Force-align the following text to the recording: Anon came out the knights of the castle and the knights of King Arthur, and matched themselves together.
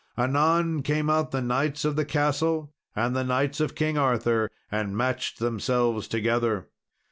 Anon 0.17 0.81
came 0.81 1.11
out 1.11 1.29
the 1.29 1.43
knights 1.43 1.85
of 1.85 1.95
the 1.95 2.05
castle 2.05 2.73
and 2.95 3.15
the 3.15 3.23
knights 3.23 3.59
of 3.59 3.75
King 3.75 3.99
Arthur, 3.99 4.49
and 4.71 4.97
matched 4.97 5.37
themselves 5.37 6.07
together. 6.07 6.69